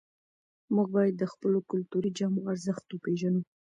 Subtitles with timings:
[0.75, 3.41] موږ باید د خپلو کلتوري جامو ارزښت وپېژنو.